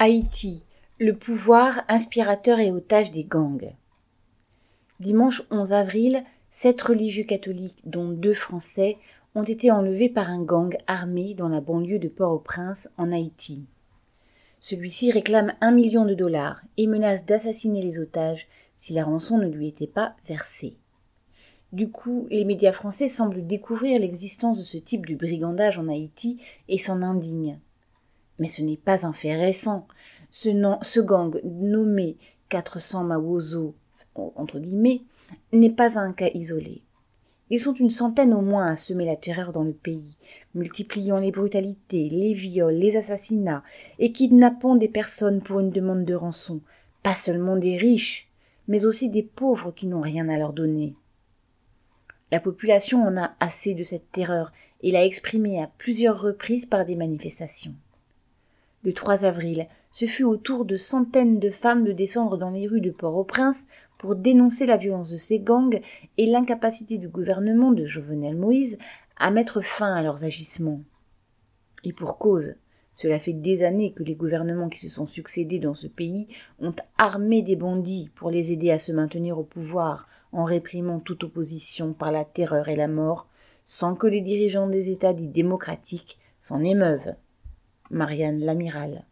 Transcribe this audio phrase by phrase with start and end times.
[0.00, 0.62] Haïti,
[1.00, 3.72] le pouvoir inspirateur et otage des gangs.
[5.00, 8.96] Dimanche 11 avril, sept religieux catholiques, dont deux français,
[9.34, 13.64] ont été enlevés par un gang armé dans la banlieue de Port-au-Prince, en Haïti.
[14.60, 18.46] Celui-ci réclame un million de dollars et menace d'assassiner les otages
[18.76, 20.76] si la rançon ne lui était pas versée.
[21.72, 26.40] Du coup, les médias français semblent découvrir l'existence de ce type de brigandage en Haïti
[26.68, 27.58] et s'en indignent.
[28.38, 29.86] Mais ce n'est pas un fait récent.
[30.30, 32.16] Ce, gang nommé
[32.48, 33.74] 400 Mawozo,
[34.14, 35.02] entre guillemets,
[35.52, 36.82] n'est pas un cas isolé.
[37.50, 40.16] Ils sont une centaine au moins à semer la terreur dans le pays,
[40.54, 43.62] multipliant les brutalités, les viols, les assassinats,
[43.98, 46.60] et kidnappant des personnes pour une demande de rançon,
[47.02, 48.28] pas seulement des riches,
[48.66, 50.94] mais aussi des pauvres qui n'ont rien à leur donner.
[52.30, 56.84] La population en a assez de cette terreur et l'a exprimée à plusieurs reprises par
[56.84, 57.74] des manifestations.
[58.84, 62.66] Le 3 avril, ce fut au tour de centaines de femmes de descendre dans les
[62.66, 63.64] rues de Port-au-Prince
[63.98, 65.80] pour dénoncer la violence de ces gangs
[66.16, 68.78] et l'incapacité du gouvernement de Jovenel Moïse
[69.16, 70.80] à mettre fin à leurs agissements.
[71.82, 72.54] Et pour cause,
[72.94, 76.28] cela fait des années que les gouvernements qui se sont succédés dans ce pays
[76.60, 81.24] ont armé des bandits pour les aider à se maintenir au pouvoir en réprimant toute
[81.24, 83.26] opposition par la terreur et la mort,
[83.64, 87.14] sans que les dirigeants des États dits démocratiques s'en émeuvent.
[87.90, 89.07] Marianne Lamiral.